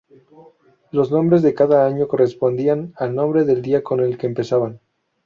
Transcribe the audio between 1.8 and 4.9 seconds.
año correspondían al nombre del día con el que empezaban.